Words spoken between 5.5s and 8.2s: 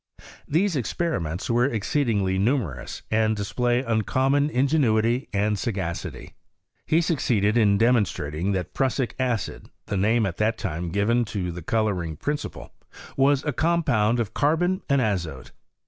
sagacity. He suc^eded in demon